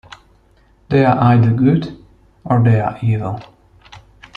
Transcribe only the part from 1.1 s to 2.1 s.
either good,